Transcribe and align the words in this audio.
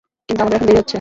কিন্তু 0.27 0.39
আমাদের 0.43 0.57
এখন 0.57 0.67
দেরি 0.67 0.79
হচ্ছে। 0.81 0.89